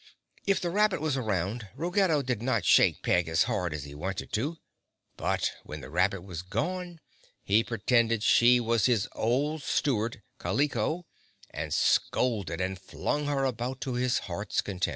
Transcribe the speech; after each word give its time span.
If 0.47 0.59
the 0.59 0.71
rabbit 0.71 0.99
was 0.99 1.15
around, 1.15 1.67
Ruggedo 1.75 2.23
did 2.23 2.41
not 2.41 2.65
shake 2.65 3.03
Peg 3.03 3.27
as 3.27 3.43
hard 3.43 3.71
as 3.71 3.83
he 3.83 3.93
wanted 3.93 4.33
to, 4.33 4.57
but 5.15 5.51
when 5.63 5.81
the 5.81 5.91
rabbit 5.91 6.23
was 6.23 6.41
gone, 6.41 6.99
he 7.43 7.63
pretended 7.63 8.23
she 8.23 8.59
was 8.59 8.87
his 8.87 9.07
old 9.13 9.61
steward, 9.61 10.23
Kaliko, 10.39 11.03
and 11.51 11.71
scolded 11.71 12.59
and 12.59 12.79
flung 12.81 13.27
her 13.27 13.45
about 13.45 13.79
to 13.81 13.93
his 13.93 14.17
heart's 14.25 14.61
content. 14.61 14.89